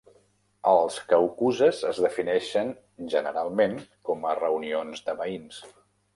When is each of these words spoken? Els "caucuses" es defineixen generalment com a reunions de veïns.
Els 0.69 0.95
"caucuses" 1.11 1.81
es 1.89 1.99
defineixen 2.05 2.73
generalment 3.15 3.77
com 4.09 4.27
a 4.33 4.35
reunions 4.43 5.07
de 5.11 5.19
veïns. 5.23 5.63